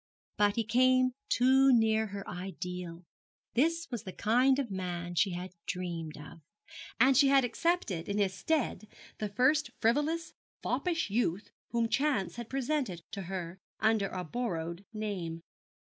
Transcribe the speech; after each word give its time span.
But 0.35 0.55
he 0.55 0.63
came 0.63 1.13
too 1.29 1.71
near 1.71 2.07
her 2.07 2.27
ideal. 2.27 3.05
This 3.53 3.87
was 3.91 4.01
the 4.01 4.11
kind 4.11 4.57
of 4.57 4.71
man 4.71 5.13
she 5.13 5.29
had 5.33 5.53
dreamed 5.67 6.17
of, 6.17 6.41
and 6.99 7.15
she 7.15 7.27
had 7.27 7.45
accepted 7.45 8.09
in 8.09 8.17
his 8.17 8.33
stead 8.33 8.87
the 9.19 9.29
first 9.29 9.69
frivolous, 9.79 10.33
foppish 10.63 11.11
youth 11.11 11.51
whom 11.69 11.87
chance 11.87 12.37
had 12.37 12.49
presented 12.49 13.03
to 13.11 13.21
her, 13.29 13.59
under 13.79 14.07
a 14.07 14.23
borrowed 14.23 14.85
name. 14.91 15.43